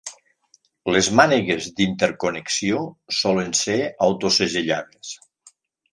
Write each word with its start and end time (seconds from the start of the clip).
Les 0.95 1.09
mànegues 1.19 1.67
d'interconnexió 1.81 2.81
solen 3.21 3.53
ser 3.63 3.77
autosegellades. 4.07 5.17